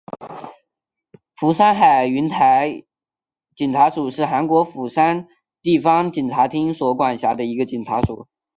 [1.35, 2.83] 釜山海云台
[3.55, 5.27] 警察署是韩国釜山
[5.61, 8.27] 地方警察厅所管辖的一个警察署。